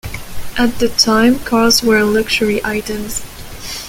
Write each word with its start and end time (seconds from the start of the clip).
At 0.57 0.79
the 0.79 0.89
time, 0.89 1.37
cars 1.41 1.83
were 1.83 2.03
luxury 2.03 2.59
items. 2.65 3.21